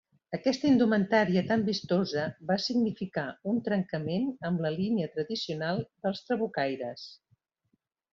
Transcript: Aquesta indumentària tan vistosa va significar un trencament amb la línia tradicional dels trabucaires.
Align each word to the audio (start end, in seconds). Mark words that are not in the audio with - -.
Aquesta 0.35 0.65
indumentària 0.67 1.41
tan 1.49 1.65
vistosa 1.67 2.23
va 2.51 2.55
significar 2.63 3.25
un 3.51 3.59
trencament 3.67 4.25
amb 4.51 4.63
la 4.67 4.71
línia 4.79 5.11
tradicional 5.17 5.83
dels 6.07 6.23
trabucaires. 6.31 7.05